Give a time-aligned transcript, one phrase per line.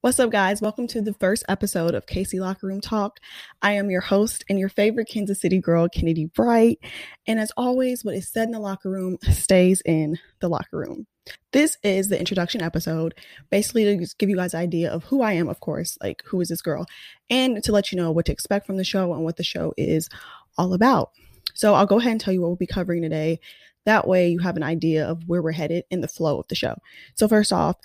[0.00, 0.62] What's up, guys?
[0.62, 3.18] Welcome to the first episode of Casey Locker Room Talk.
[3.62, 6.78] I am your host and your favorite Kansas City girl, Kennedy Bright.
[7.26, 11.08] And as always, what is said in the locker room stays in the locker room.
[11.52, 13.12] This is the introduction episode,
[13.50, 16.40] basically to give you guys an idea of who I am, of course, like who
[16.40, 16.86] is this girl,
[17.28, 19.74] and to let you know what to expect from the show and what the show
[19.76, 20.08] is
[20.56, 21.10] all about.
[21.54, 23.40] So I'll go ahead and tell you what we'll be covering today.
[23.84, 26.54] That way, you have an idea of where we're headed in the flow of the
[26.54, 26.76] show.
[27.16, 27.76] So, first off,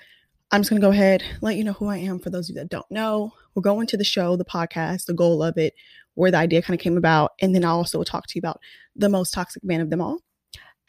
[0.52, 2.55] I'm just going to go ahead, let you know who I am for those of
[2.55, 3.34] you that don't know.
[3.55, 5.74] We'll go into the show, the podcast, the goal of it,
[6.16, 7.32] where the idea kind of came about.
[7.42, 8.60] And then I'll also talk to you about
[8.96, 10.19] the most toxic man of them all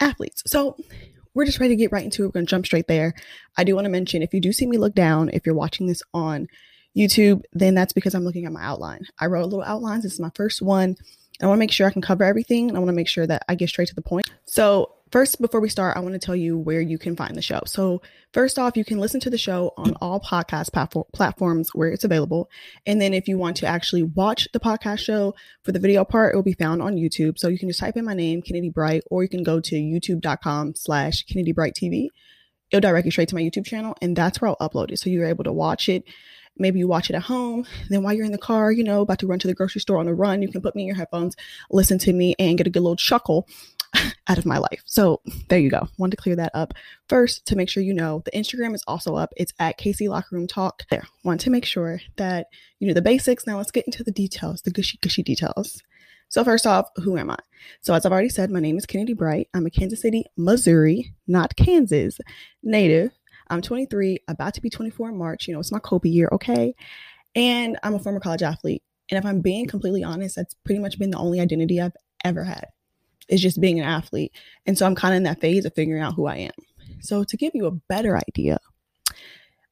[0.01, 0.43] athletes.
[0.47, 0.77] So
[1.35, 2.27] we're just ready to get right into it.
[2.27, 3.15] We're going to jump straight there.
[3.57, 5.87] I do want to mention if you do see me look down, if you're watching
[5.87, 6.47] this on
[6.97, 9.05] YouTube, then that's because I'm looking at my outline.
[9.19, 10.05] I wrote a little outlines.
[10.05, 10.97] This is my first one.
[11.43, 13.27] I want to make sure I can cover everything and I want to make sure
[13.27, 14.31] that I get straight to the point.
[14.45, 17.43] So, first, before we start, I want to tell you where you can find the
[17.43, 17.61] show.
[17.67, 20.73] So, first off, you can listen to the show on all podcast
[21.13, 22.51] platforms where it's available.
[22.87, 26.35] And then, if you want to actually watch the podcast show for the video part,
[26.35, 27.39] it will be found on YouTube.
[27.39, 29.77] So, you can just type in my name, Kennedy Bright, or you can go to
[29.77, 32.09] youtube.com slash Kennedy Bright TV.
[32.71, 34.99] It'll direct you straight to my YouTube channel, and that's where I'll upload it.
[34.99, 36.05] So, you're able to watch it
[36.57, 37.67] Maybe you watch it at home.
[37.89, 39.99] Then while you're in the car, you know, about to run to the grocery store
[39.99, 41.35] on the run, you can put me in your headphones,
[41.71, 43.49] listen to me, and get a good little chuckle
[44.29, 44.83] out of my life.
[44.85, 45.89] So there you go.
[45.99, 46.75] Want to clear that up
[47.09, 49.33] first to make sure you know the Instagram is also up.
[49.37, 50.83] It's at Casey Locker Room Talk.
[50.91, 51.07] There.
[51.25, 52.47] Want to make sure that
[52.79, 53.47] you know the basics.
[53.47, 55.83] Now let's get into the details, the gushy gushy details.
[56.29, 57.39] So first off, who am I?
[57.81, 59.49] So as I've already said, my name is Kennedy Bright.
[59.55, 62.19] I'm a Kansas City, Missouri, not Kansas,
[62.63, 63.13] native.
[63.51, 65.47] I'm 23, about to be 24 in March.
[65.47, 66.75] You know, it's my Kobe year, okay?
[67.35, 68.83] And I'm a former college athlete.
[69.11, 72.43] And if I'm being completely honest, that's pretty much been the only identity I've ever
[72.43, 72.67] had.
[73.29, 74.33] Is just being an athlete.
[74.67, 76.53] And so I'm kind of in that phase of figuring out who I am.
[77.01, 78.59] So to give you a better idea,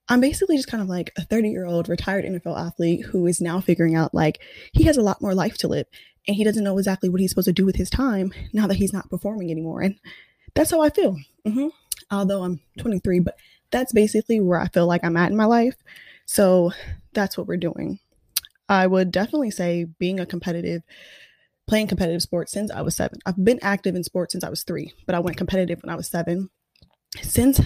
[0.09, 3.41] I'm basically just kind of like a 30 year old retired NFL athlete who is
[3.41, 4.41] now figuring out like
[4.72, 5.86] he has a lot more life to live
[6.27, 8.77] and he doesn't know exactly what he's supposed to do with his time now that
[8.77, 9.81] he's not performing anymore.
[9.81, 9.97] And
[10.55, 11.16] that's how I feel.
[11.47, 11.69] Mm-hmm.
[12.10, 13.37] Although I'm 23, but
[13.71, 15.76] that's basically where I feel like I'm at in my life.
[16.26, 16.72] So
[17.12, 17.99] that's what we're doing.
[18.69, 20.82] I would definitely say being a competitive,
[21.72, 23.19] playing competitive sports since I was seven.
[23.25, 25.97] I've been active in sports since I was three, but I went competitive when I
[25.97, 26.50] was seven.
[27.22, 27.62] Since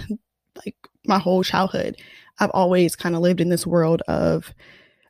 [0.65, 1.97] like my whole childhood,
[2.39, 4.55] I've always kind of lived in this world of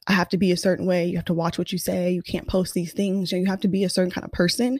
[0.06, 1.04] I have to be a certain way.
[1.04, 2.10] You have to watch what you say.
[2.10, 3.32] You can't post these things.
[3.32, 4.78] You have to be a certain kind of person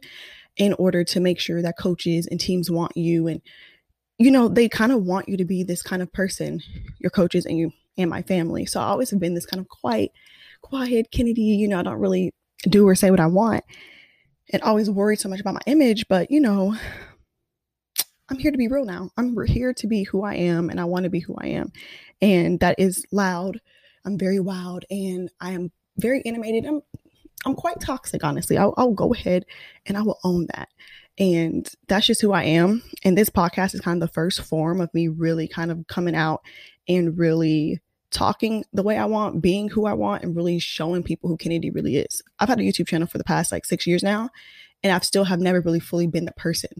[0.57, 3.43] in order to make sure that coaches and teams want you and
[4.17, 6.63] you know, they kind of want you to be this kind of person,
[7.01, 8.65] your coaches and you and my family.
[8.65, 10.11] So I always have been this kind of quiet,
[10.63, 12.33] quiet Kennedy, you know, I don't really
[12.67, 13.63] do or say what I want
[14.53, 16.07] and always worried so much about my image.
[16.09, 16.77] But, you know,
[18.29, 19.11] I'm here to be real now.
[19.17, 21.73] I'm here to be who I am and I want to be who I am.
[22.21, 23.61] And that is loud.
[24.05, 26.67] I'm very wild and I am very animated.
[26.67, 26.83] I'm
[27.45, 28.59] I'm quite toxic, honestly.
[28.59, 29.45] I'll, I'll go ahead
[29.87, 30.69] and I will own that.
[31.19, 32.83] And that's just who I am.
[33.05, 36.17] And this podcast is kind of the first form of me really kind of coming
[36.17, 36.43] out
[36.89, 37.81] and really
[38.11, 41.71] talking the way I want, being who I want, and really showing people who Kennedy
[41.71, 42.23] really is.
[42.39, 44.31] I've had a YouTube channel for the past like six years now,
[44.83, 46.71] and I've still have never really fully been the person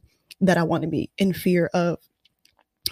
[0.41, 1.99] that I want to be in fear of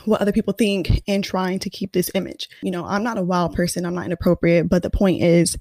[0.05, 2.49] what other people think and trying to keep this image.
[2.63, 5.57] You know, I'm not a wild person, I'm not inappropriate, but the point is,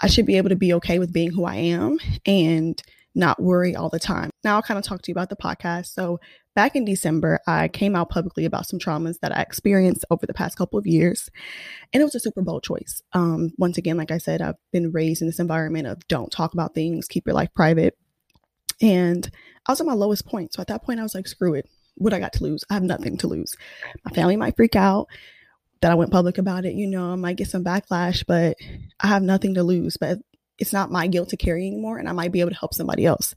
[0.00, 2.82] I should be able to be okay with being who I am and
[3.14, 4.30] not worry all the time.
[4.42, 5.86] Now I'll kind of talk to you about the podcast.
[5.86, 6.18] So
[6.54, 10.34] back in December, I came out publicly about some traumas that I experienced over the
[10.34, 11.30] past couple of years.
[11.92, 13.02] And it was a super bold choice.
[13.12, 16.54] Um, once again, like I said, I've been raised in this environment of don't talk
[16.54, 17.96] about things, keep your life private.
[18.80, 19.30] And
[19.66, 20.52] I was at my lowest point.
[20.52, 21.68] So at that point, I was like, screw it.
[21.96, 22.64] What I got to lose?
[22.68, 23.54] I have nothing to lose.
[24.04, 25.06] My family might freak out
[25.80, 26.74] that I went public about it.
[26.74, 28.56] You know, I might get some backlash, but
[28.98, 29.96] I have nothing to lose.
[29.96, 30.18] But
[30.58, 33.04] it's not my guilt to carry anymore and I might be able to help somebody
[33.06, 33.34] else.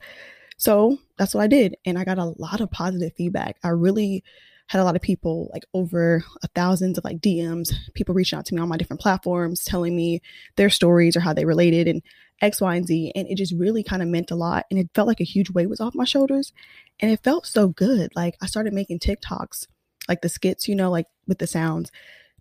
[0.57, 1.77] So that's what I did.
[1.85, 3.57] And I got a lot of positive feedback.
[3.63, 4.23] I really
[4.67, 8.45] had a lot of people, like over a thousands of like DMs, people reaching out
[8.47, 10.21] to me on my different platforms, telling me
[10.57, 12.01] their stories or how they related and
[12.41, 13.13] X, Y, and Z.
[13.15, 14.65] And it just really kind of meant a lot.
[14.69, 16.51] And it felt like a huge weight was off my shoulders.
[16.99, 18.11] And it felt so good.
[18.15, 19.67] Like I started making TikToks,
[20.09, 21.91] like the skits, you know, like with the sounds,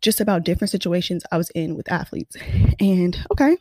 [0.01, 2.37] just about different situations I was in with athletes.
[2.81, 3.57] And okay,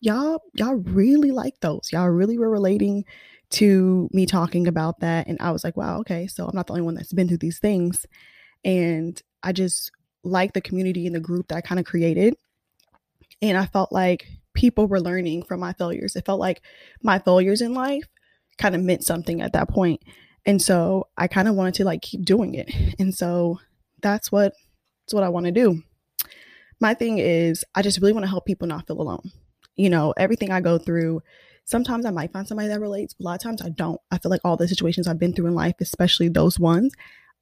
[0.00, 1.90] y'all y'all really like those.
[1.92, 3.04] Y'all really were relating
[3.50, 6.72] to me talking about that and I was like, wow, okay, so I'm not the
[6.72, 8.06] only one that's been through these things.
[8.64, 9.90] And I just
[10.22, 12.34] like the community and the group that I kind of created.
[13.42, 16.14] And I felt like people were learning from my failures.
[16.16, 16.62] It felt like
[17.02, 18.04] my failures in life
[18.58, 20.02] kind of meant something at that point.
[20.46, 22.70] And so I kind of wanted to like keep doing it.
[22.98, 23.58] And so
[24.02, 24.52] that's what
[25.06, 25.82] that's what I want to do.
[26.80, 29.30] my thing is, I just really want to help people not feel alone.
[29.76, 31.22] You know, everything I go through,
[31.64, 34.00] sometimes I might find somebody that relates, a lot of times I don't.
[34.10, 36.92] I feel like all the situations I've been through in life, especially those ones,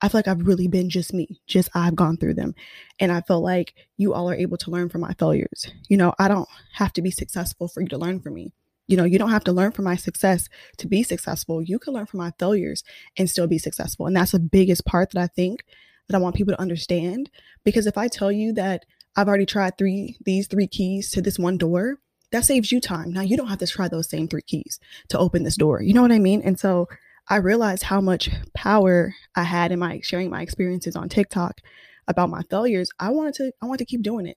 [0.01, 2.55] I feel like I've really been just me, just I've gone through them.
[3.01, 5.67] And I feel like you all are able to learn from my failures.
[5.89, 8.53] You know, I don't have to be successful for you to learn from me.
[8.87, 10.49] You know, you don't have to learn from my success
[10.79, 11.63] to be successful.
[11.63, 12.85] You can learn from my failures
[13.19, 14.07] and still be successful.
[14.07, 15.65] And that's the biggest part that I think
[16.09, 17.29] that I want people to understand.
[17.65, 18.87] Because if I tell you that
[19.17, 21.99] I've already tried three, these three keys to this one door,
[22.33, 23.13] that saves you time.
[23.13, 24.79] Now you don't have to try those same three keys
[25.09, 25.83] to open this door.
[25.83, 26.43] You know what I mean?
[26.43, 26.89] And so
[27.29, 31.61] I realized how much power I had in my sharing my experiences on TikTok
[32.07, 32.91] about my failures.
[32.99, 34.37] I wanted to I wanted to keep doing it.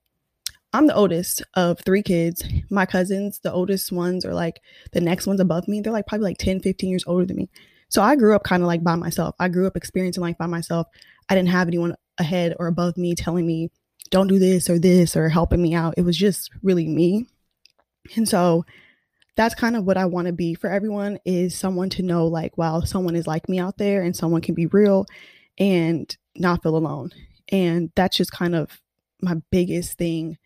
[0.74, 2.44] I'm the oldest of three kids.
[2.70, 4.62] My cousins, the oldest ones are like
[4.94, 5.82] the next ones above me.
[5.82, 7.50] They're like probably like 10, 15 years older than me.
[7.90, 9.36] So I grew up kind of like by myself.
[9.38, 10.88] I grew up experiencing life by myself.
[11.28, 13.70] I didn't have anyone ahead or above me telling me,
[14.12, 15.96] don't do this or this or helping me out.
[15.98, 17.28] It was just really me.
[18.16, 18.66] And so
[19.36, 22.58] that's kind of what I want to be for everyone is someone to know like
[22.58, 25.06] wow someone is like me out there and someone can be real
[25.58, 27.12] and not feel alone.
[27.50, 28.82] And that's just kind of
[29.22, 30.38] my biggest thing.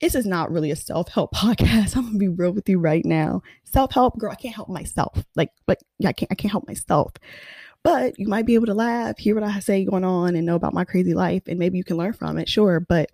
[0.00, 1.96] This is not really a self-help podcast.
[1.96, 3.42] I'm gonna be real with you right now.
[3.64, 5.24] Self-help, girl, I can't help myself.
[5.34, 7.12] Like, like yeah, I can't I can't help myself.
[7.82, 10.56] But you might be able to laugh, hear what I say going on, and know
[10.56, 12.80] about my crazy life, and maybe you can learn from it, sure.
[12.80, 13.10] But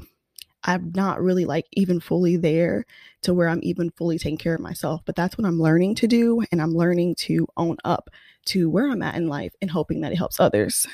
[0.64, 2.84] I'm not really like even fully there
[3.22, 5.02] to where I'm even fully taking care of myself.
[5.04, 6.42] But that's what I'm learning to do.
[6.52, 8.10] And I'm learning to own up
[8.46, 10.86] to where I'm at in life and hoping that it helps others.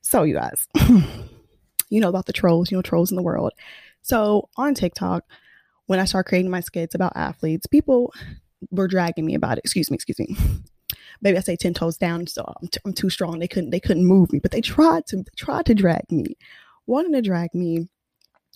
[0.00, 0.66] So, you guys,
[1.88, 3.52] you know about the trolls, you know, trolls in the world.
[4.02, 5.24] So, on TikTok,
[5.86, 8.12] when I started creating my skits about athletes, people
[8.70, 9.64] were dragging me about it.
[9.64, 10.36] Excuse me, excuse me.
[11.20, 13.38] Maybe I say 10 toes down, so I'm, t- I'm too strong.
[13.38, 16.36] They couldn't, they couldn't move me, but they tried to, they tried to drag me,
[16.86, 17.88] wanting to drag me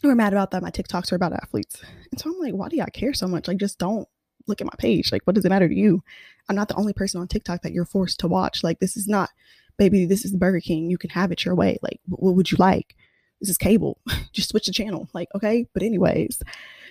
[0.02, 0.62] who are mad about that.
[0.62, 1.82] My TikToks are about athletes.
[2.10, 3.48] And so I'm like, why do y'all care so much?
[3.48, 4.08] Like, just don't
[4.46, 5.10] look at my page.
[5.10, 6.02] Like, what does it matter to you?
[6.48, 8.62] I'm not the only person on TikTok that you're forced to watch.
[8.62, 9.30] Like, this is not,
[9.78, 10.90] baby, this is Burger King.
[10.90, 11.78] You can have it your way.
[11.82, 12.94] Like, what would you like?
[13.40, 13.98] This is cable.
[14.32, 15.08] just switch the channel.
[15.12, 15.66] Like, okay.
[15.72, 16.42] But, anyways,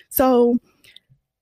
[0.08, 0.58] so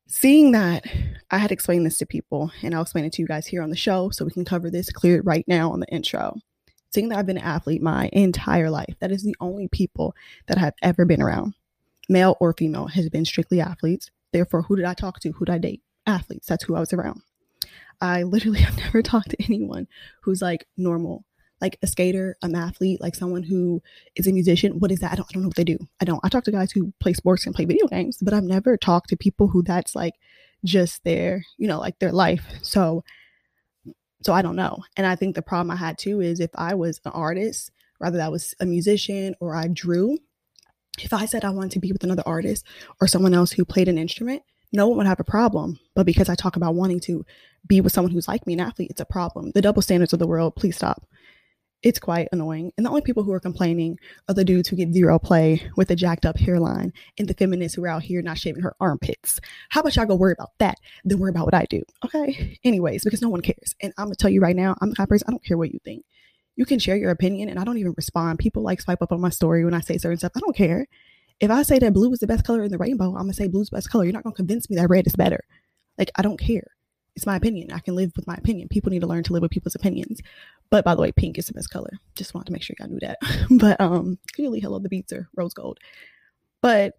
[0.07, 0.87] seeing that,
[1.31, 3.71] I had explained this to people and I'll explain it to you guys here on
[3.71, 6.37] the show so we can cover this clear right now on the intro
[6.95, 10.15] seeing that I've been an athlete my entire life, that is the only people
[10.47, 11.55] that I've ever been around,
[12.09, 14.11] male or female, has been strictly athletes.
[14.33, 15.33] Therefore, who did I talk to?
[15.33, 15.83] Who did I date?
[16.07, 16.47] Athletes.
[16.47, 17.23] That's who I was around.
[18.01, 19.89] I literally have never talked to anyone
[20.23, 21.25] who's like normal,
[21.61, 23.83] like a skater, an athlete, like someone who
[24.15, 24.79] is a musician.
[24.79, 25.13] What is that?
[25.13, 25.79] I don't, I don't know what they do.
[26.01, 26.21] I don't.
[26.23, 29.11] I talk to guys who play sports and play video games, but I've never talked
[29.11, 30.15] to people who that's like
[30.65, 32.47] just their, you know, like their life.
[32.63, 33.03] So
[34.23, 34.83] so I don't know.
[34.97, 38.19] And I think the problem I had too is if I was an artist, whether
[38.19, 40.19] that was a musician or I drew,
[41.01, 42.65] if I said I wanted to be with another artist
[43.01, 45.79] or someone else who played an instrument, no one would have a problem.
[45.95, 47.25] But because I talk about wanting to
[47.67, 49.53] be with someone who's like me, an athlete, it's a problem.
[49.53, 51.07] The double standards of the world, please stop
[51.85, 52.73] it's quite annoying.
[52.77, 55.91] And the only people who are complaining are the dudes who get zero play with
[55.91, 59.39] a jacked up hairline and the feminists who are out here not shaving her armpits.
[59.69, 61.83] How about y'all go worry about that Then worry about what I do?
[62.03, 62.59] Okay.
[62.65, 63.75] Anyways, because no one cares.
[63.83, 65.59] And I'm gonna tell you right now, I'm the kind of person I don't care
[65.59, 66.05] what you think.
[66.57, 68.39] You can share your opinion and I don't even respond.
[68.39, 70.33] People like swipe up on my story when I say certain stuff.
[70.35, 70.87] I don't care.
[71.39, 73.49] If I say that blue is the best color in the rainbow, I'm gonna say
[73.49, 74.05] blue's best color.
[74.05, 75.45] You're not gonna convince me that red is better.
[75.99, 76.69] Like I don't care
[77.17, 77.71] it's my opinion.
[77.73, 78.69] I can live with my opinion.
[78.69, 80.21] People need to learn to live with people's opinions.
[80.71, 81.91] But by the way, pink is the best color.
[82.17, 83.19] Just wanted to make sure y'all knew that.
[83.51, 85.79] but um clearly hello the beats are rose gold.
[86.61, 86.95] But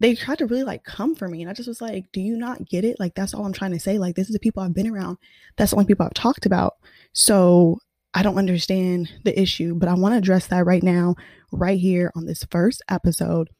[0.00, 2.36] they tried to really like come for me and I just was like, do you
[2.36, 3.00] not get it?
[3.00, 3.98] Like that's all I'm trying to say.
[3.98, 5.18] Like this is the people I've been around.
[5.56, 6.74] That's the only people I've talked about.
[7.12, 7.78] So
[8.14, 11.16] I don't understand the issue, but I want to address that right now,
[11.52, 13.50] right here on this first episode,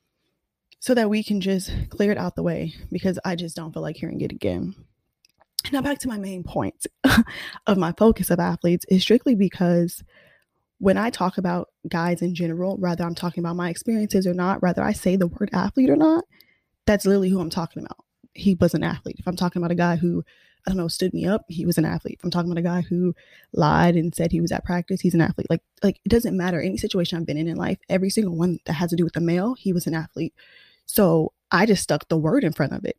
[0.81, 3.83] so that we can just clear it out the way because I just don't feel
[3.83, 4.75] like hearing it again.
[5.73, 6.87] Now, back to my main point
[7.67, 10.03] of my focus of athletes is strictly because
[10.79, 14.63] when I talk about guys in general, whether I'm talking about my experiences or not,
[14.63, 16.25] whether I say the word athlete or not,
[16.87, 17.99] that's literally who I'm talking about.
[18.35, 19.17] He was an athlete.
[19.19, 20.25] If I'm talking about a guy who,
[20.67, 22.19] I don't know, stood me up, he was an athlete.
[22.21, 23.15] If I'm talking about a guy who
[23.53, 25.51] lied and said he was at practice, he's an athlete.
[25.51, 27.79] Like, like it doesn't matter any situation I've been in in life.
[27.89, 30.35] Every single one that has to do with the male, he was an athlete.
[30.87, 32.97] So I just stuck the word in front of it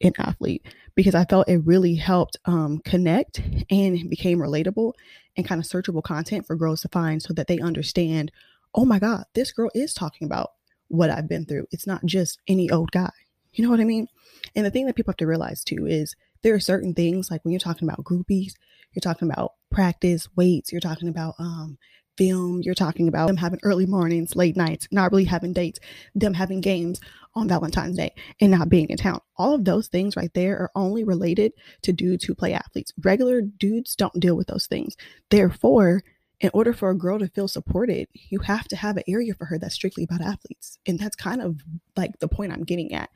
[0.00, 0.64] an athlete
[0.94, 3.40] because I felt it really helped um, connect
[3.70, 4.92] and became relatable
[5.36, 8.32] and kind of searchable content for girls to find so that they understand,
[8.74, 10.52] oh my God, this girl is talking about
[10.88, 11.66] what I've been through.
[11.70, 13.10] It's not just any old guy.
[13.52, 14.08] You know what I mean?
[14.54, 17.44] And the thing that people have to realize too is there are certain things like
[17.44, 18.54] when you're talking about groupies,
[18.92, 21.78] you're talking about practice, weights, you're talking about um,
[22.20, 25.80] film, you're talking about them having early mornings, late nights, not really having dates,
[26.14, 27.00] them having games
[27.34, 28.12] on Valentine's Day
[28.42, 29.20] and not being in town.
[29.38, 32.92] All of those things right there are only related to dudes who play athletes.
[33.02, 34.96] Regular dudes don't deal with those things.
[35.30, 36.02] Therefore,
[36.40, 39.46] in order for a girl to feel supported, you have to have an area for
[39.46, 40.78] her that's strictly about athletes.
[40.86, 41.60] And that's kind of
[41.96, 43.08] like the point I'm getting at.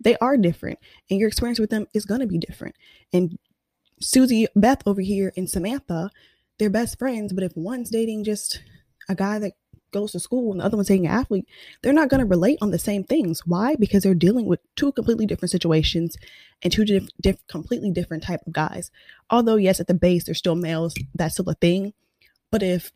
[0.00, 0.78] They are different,
[1.08, 2.74] and your experience with them is going to be different.
[3.12, 3.38] And
[4.00, 6.10] Susie, Beth over here, and Samantha,
[6.60, 7.32] they're best friends.
[7.32, 8.62] But if one's dating just
[9.08, 9.54] a guy that
[9.92, 11.48] goes to school and the other one's dating an athlete,
[11.82, 13.44] they're not going to relate on the same things.
[13.44, 13.74] Why?
[13.74, 16.16] Because they're dealing with two completely different situations
[16.62, 18.92] and two diff- diff- completely different type of guys.
[19.28, 20.94] Although, yes, at the base, they're still males.
[21.16, 21.94] That's still a thing
[22.50, 22.92] but if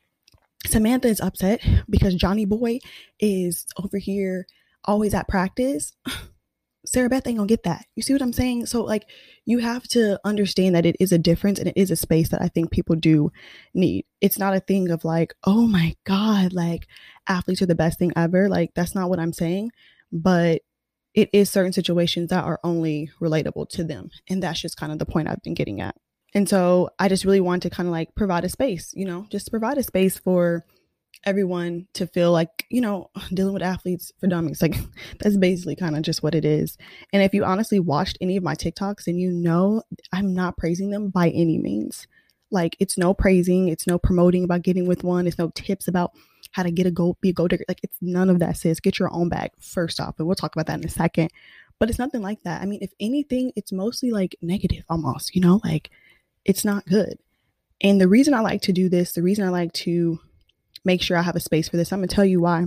[0.66, 2.80] Samantha is upset because Johnny Boy
[3.20, 4.46] is over here
[4.84, 5.92] always at practice,
[6.86, 7.86] Sarah Beth ain't gonna get that.
[7.94, 8.66] You see what I'm saying?
[8.66, 9.06] So, like,
[9.46, 12.42] you have to understand that it is a difference and it is a space that
[12.42, 13.32] I think people do
[13.72, 14.04] need.
[14.20, 16.86] It's not a thing of like, oh my God, like
[17.26, 18.48] athletes are the best thing ever.
[18.48, 19.70] Like, that's not what I'm saying.
[20.12, 20.62] But
[21.14, 24.10] it is certain situations that are only relatable to them.
[24.28, 25.94] And that's just kind of the point I've been getting at.
[26.34, 29.26] And so I just really want to kind of like provide a space, you know,
[29.30, 30.64] just provide a space for
[31.24, 34.60] everyone to feel like, you know, dealing with athletes for dummies.
[34.60, 34.76] Like
[35.20, 36.76] that's basically kind of just what it is.
[37.12, 40.90] And if you honestly watched any of my TikToks and you know I'm not praising
[40.90, 42.06] them by any means.
[42.50, 46.12] Like it's no praising, it's no promoting about getting with one, it's no tips about
[46.52, 47.64] how to get a go be a go digger.
[47.66, 48.80] Like it's none of that sis.
[48.80, 50.14] Get your own bag first off.
[50.18, 51.30] And we'll talk about that in a second.
[51.80, 52.62] But it's nothing like that.
[52.62, 55.90] I mean, if anything, it's mostly like negative almost, you know, like
[56.44, 57.18] it's not good.
[57.80, 60.20] And the reason I like to do this, the reason I like to
[60.84, 62.64] make sure I have a space for this, I'm gonna tell you why.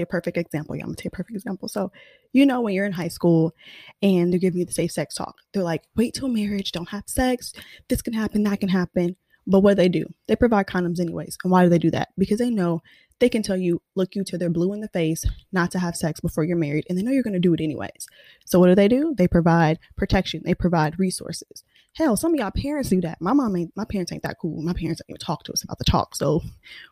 [0.00, 0.76] you a perfect example.
[0.76, 1.68] Yeah, I'm gonna you a perfect example.
[1.68, 1.92] So,
[2.32, 3.54] you know, when you're in high school
[4.02, 7.04] and they're giving you the safe sex talk, they're like, wait till marriage, don't have
[7.06, 7.52] sex,
[7.88, 9.16] this can happen, that can happen.
[9.46, 10.06] But what do they do?
[10.26, 11.36] They provide condoms anyways.
[11.44, 12.08] And why do they do that?
[12.16, 12.82] Because they know
[13.20, 15.96] they can tell you, look you till they're blue in the face, not to have
[15.96, 18.06] sex before you're married, and they know you're going to do it anyways.
[18.44, 19.14] So what do they do?
[19.16, 20.42] They provide protection.
[20.44, 21.62] They provide resources.
[21.94, 23.20] Hell, some of y'all parents do that.
[23.20, 23.72] My mom ain't.
[23.76, 24.60] My parents ain't that cool.
[24.62, 26.42] My parents don't even talk to us about the talk, so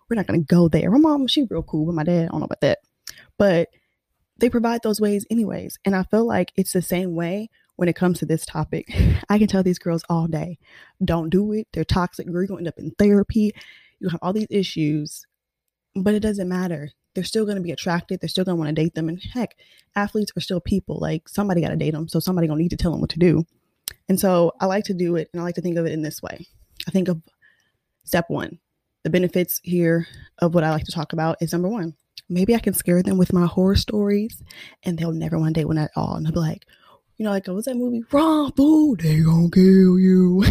[0.09, 0.91] we're not going to go there.
[0.93, 2.79] My mom, she real cool, but my dad, I don't know about that.
[3.37, 3.69] But
[4.39, 7.97] they provide those ways anyways, and I feel like it's the same way when it
[7.97, 8.89] comes to this topic.
[9.29, 10.59] I can tell these girls all day,
[11.05, 11.67] don't do it.
[11.73, 12.27] They're toxic.
[12.27, 13.53] You're going to end up in therapy.
[13.99, 15.27] You have all these issues
[15.95, 16.91] but it doesn't matter.
[17.15, 18.21] They're still going to be attracted.
[18.21, 19.09] They're still going to want to date them.
[19.09, 19.57] And heck,
[19.95, 20.99] athletes are still people.
[20.99, 22.09] Like somebody got to date them.
[22.09, 23.45] So somebody going to need to tell them what to do.
[24.09, 26.03] And so I like to do it and I like to think of it in
[26.03, 26.47] this way.
[26.87, 27.23] I think of
[28.05, 28.59] step one.
[29.05, 30.07] The benefits here
[30.39, 31.95] of what I like to talk about is number one,
[32.29, 34.43] maybe I can scare them with my horror stories
[34.85, 36.15] and they'll never want to date one at all.
[36.15, 36.67] And they'll be like,
[37.19, 38.03] you know, like, oh, what's that movie?
[38.11, 40.45] Raw, boo, they gonna kill you.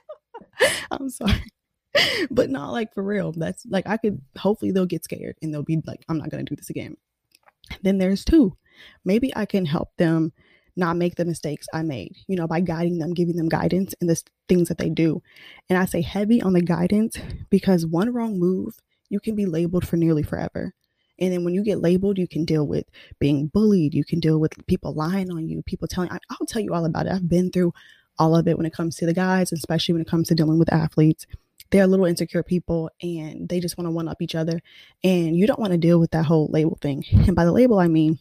[0.90, 1.52] I'm sorry.
[2.30, 3.32] but not like for real.
[3.32, 6.44] That's like I could hopefully they'll get scared and they'll be like, I'm not gonna
[6.44, 6.96] do this again.
[7.82, 8.56] Then there's two.
[9.04, 10.32] Maybe I can help them
[10.76, 14.08] not make the mistakes I made, you know, by guiding them, giving them guidance in
[14.08, 15.22] the things that they do.
[15.68, 17.16] And I say heavy on the guidance
[17.48, 18.74] because one wrong move,
[19.08, 20.74] you can be labeled for nearly forever.
[21.20, 22.86] And then when you get labeled, you can deal with
[23.20, 23.94] being bullied.
[23.94, 26.84] You can deal with people lying on you, people telling, I, I'll tell you all
[26.84, 27.12] about it.
[27.12, 27.72] I've been through
[28.18, 30.58] all of it when it comes to the guys, especially when it comes to dealing
[30.58, 31.26] with athletes
[31.70, 34.60] they're little insecure people and they just want to one up each other.
[35.02, 37.04] And you don't want to deal with that whole label thing.
[37.12, 38.18] And by the label, I mean,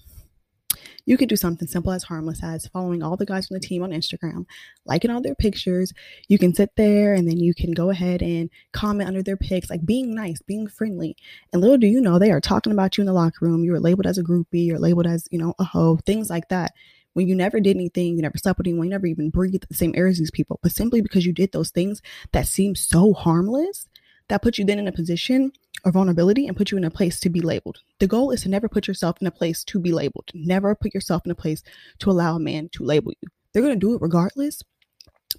[1.06, 3.84] you could do something simple as harmless as following all the guys from the team
[3.84, 4.46] on Instagram,
[4.86, 5.92] liking all their pictures.
[6.30, 9.70] You can sit there and then you can go ahead and comment under their pics,
[9.70, 11.18] like being nice, being friendly.
[11.52, 13.64] And little do you know, they are talking about you in the locker room.
[13.64, 16.48] You were labeled as a groupie, you're labeled as, you know, a hoe, things like
[16.50, 16.72] that
[17.14, 19.76] when you never did anything, you never slept with anyone, you never even breathed the
[19.76, 22.02] same air as these people, but simply because you did those things
[22.32, 23.88] that seem so harmless,
[24.30, 25.52] that put you then in a position
[25.86, 27.80] of vulnerability and put you in a place to be labeled.
[28.00, 30.30] The goal is to never put yourself in a place to be labeled.
[30.34, 31.62] Never put yourself in a place
[32.00, 33.28] to allow a man to label you.
[33.52, 34.62] They're going to do it regardless,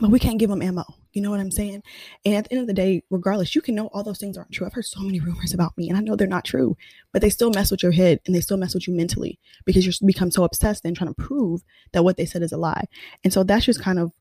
[0.01, 0.85] but we can't give them ammo.
[1.13, 1.83] You know what I'm saying?
[2.25, 4.53] And at the end of the day, regardless, you can know all those things aren't
[4.53, 4.67] true.
[4.67, 6.77] I've heard so many rumors about me and I know they're not true,
[7.13, 9.85] but they still mess with your head and they still mess with you mentally because
[9.85, 12.85] you're become so obsessed and trying to prove that what they said is a lie.
[13.23, 14.13] And so that's just kind of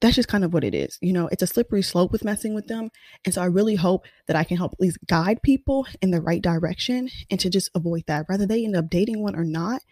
[0.00, 0.96] that's just kind of what it is.
[1.00, 2.90] You know, it's a slippery slope with messing with them.
[3.24, 6.20] And so I really hope that I can help at least guide people in the
[6.20, 8.28] right direction and to just avoid that.
[8.28, 9.82] Whether they end up dating one or not,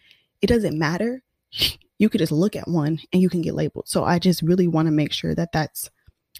[0.41, 1.23] it doesn't matter.
[1.99, 3.87] You could just look at one and you can get labeled.
[3.87, 5.89] So I just really want to make sure that that's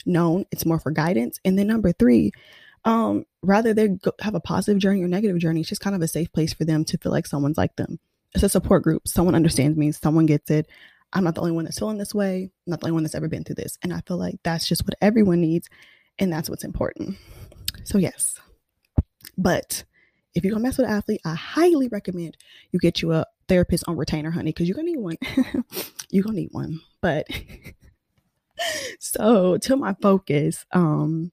[0.05, 0.45] known.
[0.51, 1.39] It's more for guidance.
[1.43, 2.31] And then number three,
[2.85, 6.01] um, rather they go, have a positive journey or negative journey, it's just kind of
[6.01, 7.99] a safe place for them to feel like someone's like them.
[8.33, 9.07] It's a support group.
[9.07, 9.91] Someone understands me.
[9.91, 10.67] Someone gets it.
[11.13, 12.43] I'm not the only one that's feeling this way.
[12.43, 13.77] I'm not the only one that's ever been through this.
[13.81, 15.69] And I feel like that's just what everyone needs.
[16.19, 17.17] And that's what's important.
[17.83, 18.39] So, yes,
[19.37, 19.83] But
[20.37, 22.37] if you're gonna mess with an athlete, I highly recommend
[22.71, 25.17] you get you a therapist on retainer, honey, because you're gonna need one.
[26.09, 26.79] you're gonna need one.
[27.01, 27.27] But
[28.99, 31.31] so to my focus, um,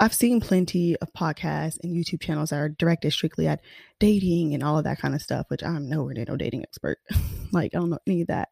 [0.00, 3.60] I've seen plenty of podcasts and YouTube channels that are directed strictly at
[4.00, 6.98] dating and all of that kind of stuff, which I'm nowhere near no dating expert.
[7.52, 8.48] like I don't know any of that.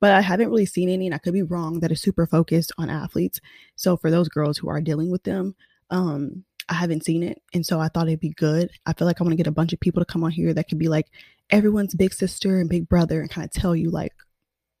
[0.00, 2.72] But I haven't really seen any, and I could be wrong, that is super focused
[2.76, 3.40] on athletes.
[3.76, 5.54] So for those girls who are dealing with them,
[5.88, 7.42] um, I haven't seen it.
[7.52, 8.70] And so I thought it'd be good.
[8.86, 10.54] I feel like I want to get a bunch of people to come on here
[10.54, 11.06] that could be like
[11.50, 14.12] everyone's big sister and big brother and kind of tell you like,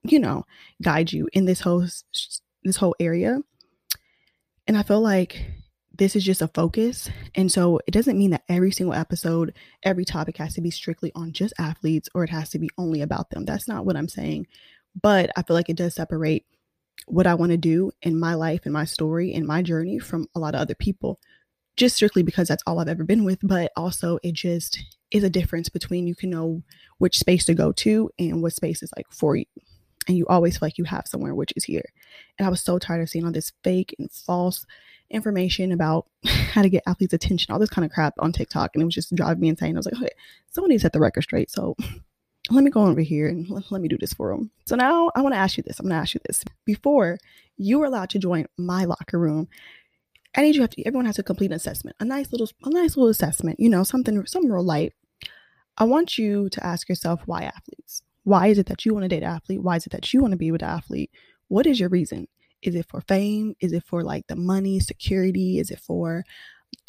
[0.02, 0.44] you know,
[0.82, 1.86] guide you in this whole
[2.62, 3.40] this whole area.
[4.66, 5.44] And I feel like
[5.96, 7.08] this is just a focus.
[7.34, 11.12] And so it doesn't mean that every single episode, every topic has to be strictly
[11.14, 13.44] on just athletes or it has to be only about them.
[13.44, 14.46] That's not what I'm saying.
[15.00, 16.46] But I feel like it does separate
[17.06, 20.26] what I want to do in my life and my story and my journey from
[20.34, 21.20] a lot of other people,
[21.76, 23.38] just strictly because that's all I've ever been with.
[23.42, 26.62] But also, it just is a difference between you can know
[26.98, 29.46] which space to go to and what space is like for you.
[30.06, 31.84] And you always feel like you have somewhere which is here.
[32.38, 34.66] And i was so tired of seeing all this fake and false
[35.10, 38.82] information about how to get athletes attention all this kind of crap on tiktok and
[38.82, 39.76] it was just driving me insane.
[39.76, 40.10] I was like okay
[40.50, 41.76] someone needs to set the record straight so
[42.50, 45.10] let me go over here and let, let me do this for them so now
[45.14, 46.42] i want to ask you this i'm going to ask you this.
[46.64, 47.18] Before
[47.56, 49.48] you were allowed to join my locker room
[50.36, 52.70] I need you have to everyone has to complete an assessment, a nice little a
[52.70, 54.92] nice little assessment, you know, something something real light.
[55.76, 58.02] I want you to ask yourself why athletes?
[58.24, 59.62] Why is it that you want to date an athlete?
[59.62, 61.10] Why is it that you want to be with an athlete?
[61.48, 62.26] What is your reason?
[62.62, 63.54] Is it for fame?
[63.60, 65.58] Is it for like the money, security?
[65.58, 66.24] Is it for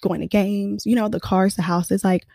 [0.02, 0.86] going to games?
[0.86, 2.04] You know, the cars, the houses.
[2.04, 2.26] Like,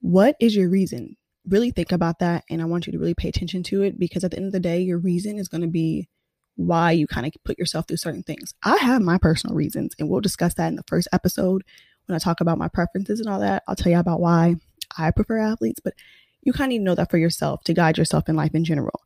[0.00, 1.16] what is your reason?
[1.48, 2.44] Really think about that.
[2.50, 4.52] And I want you to really pay attention to it because at the end of
[4.52, 6.08] the day, your reason is going to be
[6.56, 8.54] why you kind of put yourself through certain things.
[8.62, 11.62] I have my personal reasons, and we'll discuss that in the first episode
[12.06, 13.62] when I talk about my preferences and all that.
[13.66, 14.56] I'll tell you about why
[14.96, 15.94] I prefer athletes, but
[16.42, 18.64] you kind of need to know that for yourself to guide yourself in life in
[18.64, 19.00] general.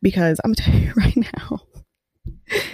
[0.00, 1.60] Because I'm gonna tell you right now,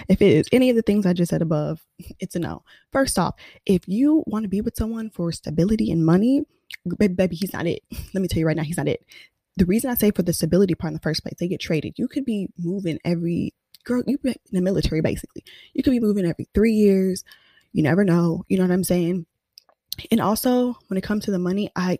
[0.09, 1.81] if it is any of the things I just said above,
[2.19, 2.63] it's a no.
[2.91, 3.35] First off,
[3.65, 6.43] if you want to be with someone for stability and money,
[6.97, 7.81] baby, he's not it.
[8.13, 9.05] Let me tell you right now, he's not it.
[9.57, 11.93] The reason I say for the stability part in the first place, they get traded.
[11.97, 13.53] You could be moving every
[13.85, 15.43] girl, you in the military basically.
[15.73, 17.23] You could be moving every three years.
[17.71, 18.43] You never know.
[18.47, 19.25] You know what I'm saying?
[20.11, 21.99] And also, when it comes to the money, I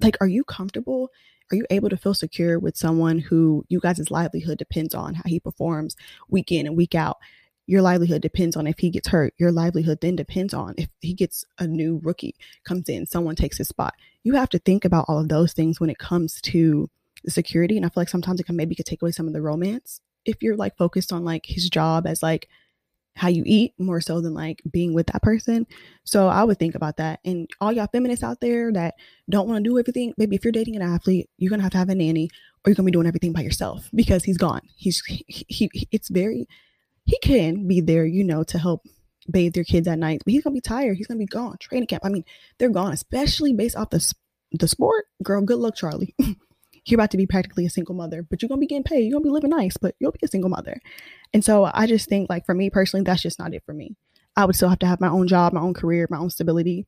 [0.00, 1.10] like, are you comfortable
[1.52, 5.22] are you able to feel secure with someone who you guys' livelihood depends on how
[5.26, 5.94] he performs
[6.28, 7.18] week in and week out?
[7.66, 9.34] Your livelihood depends on if he gets hurt.
[9.38, 13.58] Your livelihood then depends on if he gets a new rookie comes in, someone takes
[13.58, 13.94] his spot.
[14.22, 16.90] You have to think about all of those things when it comes to
[17.24, 17.76] the security.
[17.76, 20.00] And I feel like sometimes it can maybe could take away some of the romance
[20.26, 22.48] if you're like focused on like his job as like
[23.16, 25.66] how you eat more so than like being with that person.
[26.04, 27.18] So I would think about that.
[27.24, 28.94] And all y'all feminists out there that
[29.30, 31.78] don't want to do everything, maybe if you're dating an athlete, you're gonna have to
[31.78, 32.28] have a nanny,
[32.64, 34.60] or you're gonna be doing everything by yourself because he's gone.
[34.76, 36.46] He's he, he, it's very
[37.04, 38.86] he can be there, you know, to help
[39.30, 40.98] bathe your kids at night, but he's gonna be tired.
[40.98, 41.56] He's gonna be gone.
[41.58, 42.04] Training camp.
[42.04, 42.24] I mean,
[42.58, 44.14] they're gone, especially based off the
[44.52, 45.06] the sport.
[45.22, 46.14] Girl, good luck, Charlie.
[46.86, 49.04] you're about to be practically a single mother, but you're gonna be getting paid.
[49.04, 50.80] You're gonna be living nice, but you'll be a single mother.
[51.34, 53.96] And so I just think like for me personally, that's just not it for me.
[54.36, 56.86] I would still have to have my own job, my own career, my own stability.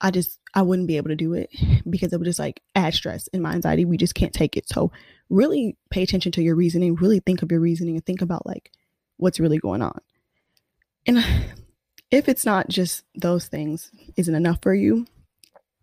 [0.00, 1.50] I just I wouldn't be able to do it
[1.88, 3.84] because it would just like add stress and my anxiety.
[3.84, 4.68] We just can't take it.
[4.68, 4.90] So
[5.28, 8.70] really pay attention to your reasoning, really think of your reasoning and think about like
[9.18, 10.00] what's really going on.
[11.06, 11.24] And
[12.10, 15.06] if it's not just those things isn't enough for you,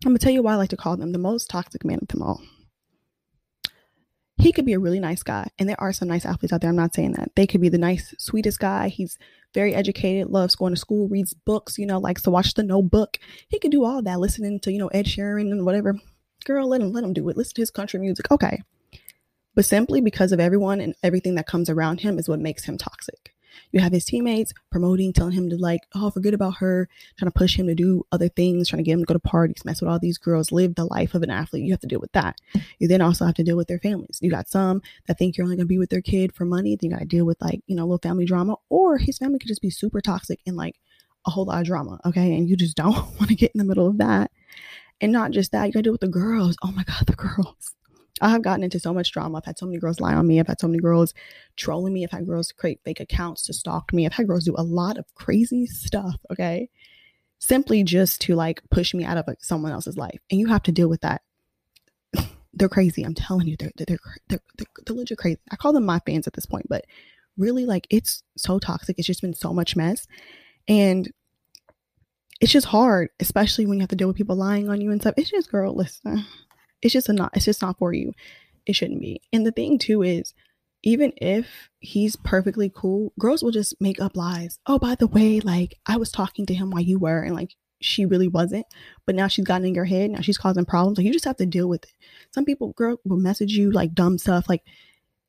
[0.04, 2.08] I'm gonna tell you why I like to call them the most toxic man of
[2.08, 2.42] them all
[4.44, 5.48] he could be a really nice guy.
[5.58, 6.68] And there are some nice athletes out there.
[6.68, 7.30] I'm not saying that.
[7.34, 8.88] They could be the nice, sweetest guy.
[8.88, 9.16] He's
[9.54, 13.18] very educated, loves going to school, reads books, you know, likes to watch the notebook.
[13.48, 15.98] He could do all that, listening to, you know, Ed Sheeran and whatever.
[16.44, 17.36] Girl, let him let him do it.
[17.36, 18.30] Listen to his country music.
[18.30, 18.62] Okay.
[19.54, 22.76] But simply because of everyone and everything that comes around him is what makes him
[22.76, 23.33] toxic.
[23.72, 26.88] You have his teammates promoting, telling him to like, oh, forget about her,
[27.18, 29.20] trying to push him to do other things, trying to get him to go to
[29.20, 31.64] parties, mess with all these girls, live the life of an athlete.
[31.64, 32.38] You have to deal with that.
[32.78, 34.18] You then also have to deal with their families.
[34.20, 36.76] You got some that think you're only gonna be with their kid for money.
[36.76, 39.48] Then you gotta deal with like, you know, little family drama, or his family could
[39.48, 40.80] just be super toxic and like
[41.26, 42.00] a whole lot of drama.
[42.04, 42.36] Okay.
[42.36, 44.30] And you just don't want to get in the middle of that.
[45.00, 46.56] And not just that, you gotta deal with the girls.
[46.62, 47.74] Oh my God, the girls.
[48.24, 49.36] I have gotten into so much drama.
[49.36, 50.40] I've had so many girls lie on me.
[50.40, 51.12] I've had so many girls
[51.56, 52.04] trolling me.
[52.04, 54.06] I've had girls create fake accounts to stalk me.
[54.06, 56.70] I've had girls do a lot of crazy stuff, okay?
[57.38, 60.20] Simply just to like push me out of someone else's life.
[60.30, 61.20] And you have to deal with that.
[62.54, 63.02] they're crazy.
[63.02, 65.38] I'm telling you, they're, they're, they're, they're, they're legit crazy.
[65.50, 66.86] I call them my fans at this point, but
[67.36, 68.98] really, like, it's so toxic.
[68.98, 70.06] It's just been so much mess.
[70.66, 71.12] And
[72.40, 75.02] it's just hard, especially when you have to deal with people lying on you and
[75.02, 75.14] stuff.
[75.18, 76.24] It's just, girl, listen,
[76.84, 78.12] it's just a not, it's just not for you.
[78.66, 79.22] It shouldn't be.
[79.32, 80.34] And the thing too is,
[80.82, 84.58] even if he's perfectly cool, girls will just make up lies.
[84.66, 87.56] Oh, by the way, like I was talking to him while you were, and like
[87.80, 88.66] she really wasn't.
[89.06, 90.10] But now she's gotten in your head.
[90.10, 90.98] Now she's causing problems.
[90.98, 91.92] Like you just have to deal with it.
[92.32, 94.46] Some people, girl, will message you like dumb stuff.
[94.46, 94.62] Like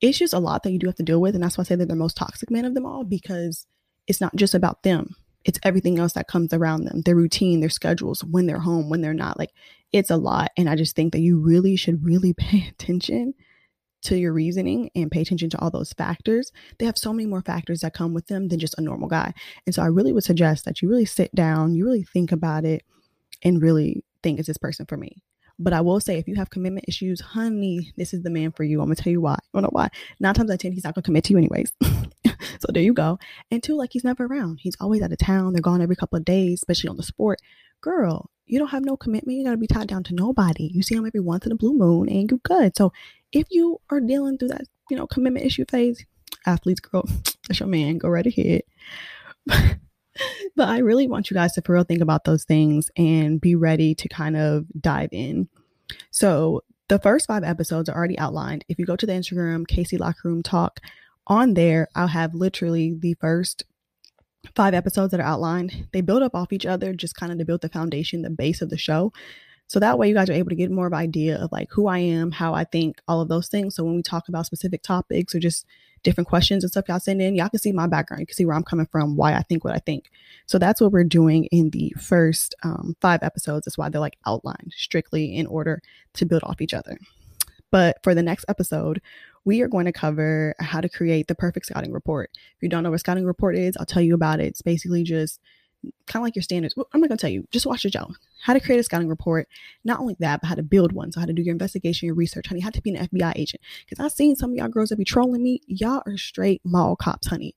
[0.02, 1.36] it's just a lot that you do have to deal with.
[1.36, 3.65] And that's why I say they're the most toxic man of them all because
[4.08, 5.15] it's not just about them.
[5.46, 9.02] It's everything else that comes around them, their routine, their schedules, when they're home, when
[9.02, 9.38] they're not.
[9.38, 9.52] Like
[9.91, 10.52] it's a lot.
[10.58, 13.34] And I just think that you really should really pay attention
[14.04, 16.52] to your reasoning and pay attention to all those factors.
[16.78, 19.34] They have so many more factors that come with them than just a normal guy.
[19.65, 22.65] And so I really would suggest that you really sit down, you really think about
[22.65, 22.84] it,
[23.43, 25.24] and really think, is this person for me?
[25.58, 28.63] But I will say, if you have commitment issues, honey, this is the man for
[28.63, 28.82] you.
[28.82, 29.36] I'm gonna tell you why.
[29.36, 29.89] I don't know why.
[30.19, 31.71] Nine times out of ten, he's not gonna commit to you anyways.
[31.82, 33.17] so there you go.
[33.50, 34.60] And two, like he's never around.
[34.62, 35.54] He's always out of town.
[35.54, 37.39] They're gone every couple of days, especially on the sport.
[37.82, 39.38] Girl, you don't have no commitment.
[39.38, 40.69] You gotta be tied down to nobody.
[40.73, 42.75] You see him every once in a blue moon, and you're good.
[42.77, 42.93] So
[43.31, 46.05] if you are dealing through that, you know, commitment issue phase,
[46.45, 47.08] athletes, girl,
[47.47, 47.97] that's your man.
[47.97, 48.62] Go right ahead.
[50.55, 53.55] but I really want you guys to for real think about those things and be
[53.55, 55.49] ready to kind of dive in.
[56.12, 58.63] So the first five episodes are already outlined.
[58.69, 60.79] If you go to the Instagram, Casey Locker Room Talk,
[61.27, 63.63] on there, I'll have literally the first
[64.55, 65.88] five episodes that are outlined.
[65.93, 68.62] They build up off each other, just kind of to build the foundation, the base
[68.62, 69.12] of the show.
[69.67, 71.69] So that way you guys are able to get more of an idea of like
[71.71, 73.75] who I am, how I think, all of those things.
[73.75, 75.65] So when we talk about specific topics or just
[76.03, 78.21] different questions and stuff y'all send in, y'all can see my background.
[78.21, 80.12] You can see where I'm coming from, why I think what I think.
[80.45, 83.65] So that's what we're doing in the first um, five episodes.
[83.65, 85.81] That's why they're like outlined strictly in order
[86.13, 86.99] to build off each other.
[87.71, 89.01] But for the next episode,
[89.45, 92.31] we are going to cover how to create the perfect scouting report.
[92.34, 94.47] If you don't know what scouting report is, I'll tell you about it.
[94.47, 95.39] It's basically just
[96.08, 96.75] kind of like your standards.
[96.75, 97.45] Well, I'm not gonna tell you.
[97.51, 98.12] Just watch the show.
[98.41, 99.47] How to create a scouting report.
[99.84, 101.12] Not only that, but how to build one.
[101.12, 102.62] So how to do your investigation, your research, honey.
[102.62, 103.62] How to be an FBI agent.
[103.88, 105.62] Because I've seen some of y'all girls that be trolling me.
[105.67, 107.55] Y'all are straight mall cops, honey.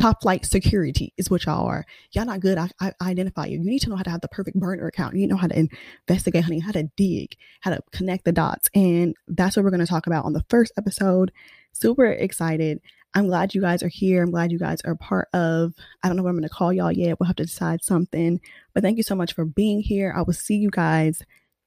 [0.00, 1.84] Top flight security is what y'all are.
[2.12, 2.56] Y'all not good.
[2.56, 3.58] I, I, identify you.
[3.58, 5.14] You need to know how to have the perfect burner account.
[5.14, 5.68] You know how to
[6.08, 6.58] investigate, honey.
[6.58, 7.36] How to dig.
[7.60, 8.70] How to connect the dots.
[8.74, 11.32] And that's what we're gonna talk about on the first episode.
[11.74, 12.80] Super excited.
[13.14, 14.22] I'm glad you guys are here.
[14.22, 15.74] I'm glad you guys are part of.
[16.02, 17.18] I don't know what I'm going to call y'all yet.
[17.18, 18.40] We'll have to decide something.
[18.72, 20.14] But thank you so much for being here.
[20.16, 21.20] I will see you guys,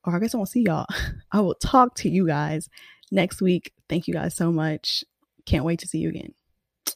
[0.06, 0.86] or I guess I won't see y'all.
[1.34, 2.69] I will talk to you guys
[3.12, 3.74] next week.
[3.89, 5.04] Thank you guys so much.
[5.46, 6.34] Can't wait to see you again.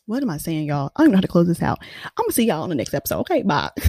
[0.07, 0.89] What am I saying, y'all?
[0.95, 1.79] I don't know how to close this out.
[2.05, 3.19] I'm to see y'all on the next episode.
[3.19, 3.71] Okay, bye.